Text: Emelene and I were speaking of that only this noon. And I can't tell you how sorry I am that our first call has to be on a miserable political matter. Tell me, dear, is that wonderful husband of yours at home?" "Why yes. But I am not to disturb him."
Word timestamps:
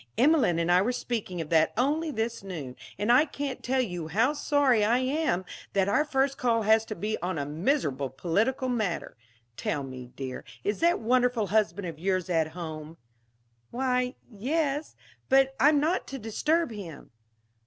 Emelene 0.17 0.57
and 0.59 0.71
I 0.71 0.81
were 0.81 0.91
speaking 0.91 1.41
of 1.41 1.51
that 1.51 1.73
only 1.77 2.09
this 2.09 2.41
noon. 2.41 2.75
And 2.97 3.11
I 3.11 3.23
can't 3.23 3.61
tell 3.61 3.81
you 3.81 4.07
how 4.07 4.33
sorry 4.33 4.83
I 4.83 4.97
am 4.97 5.45
that 5.73 5.87
our 5.87 6.03
first 6.03 6.39
call 6.39 6.63
has 6.63 6.85
to 6.85 6.95
be 6.95 7.21
on 7.21 7.37
a 7.37 7.45
miserable 7.45 8.09
political 8.09 8.67
matter. 8.67 9.15
Tell 9.57 9.83
me, 9.83 10.07
dear, 10.15 10.43
is 10.63 10.79
that 10.79 10.99
wonderful 10.99 11.45
husband 11.53 11.85
of 11.87 11.99
yours 11.99 12.31
at 12.31 12.47
home?" 12.57 12.97
"Why 13.69 14.15
yes. 14.27 14.95
But 15.29 15.53
I 15.59 15.69
am 15.69 15.79
not 15.79 16.07
to 16.07 16.17
disturb 16.17 16.71
him." 16.71 17.11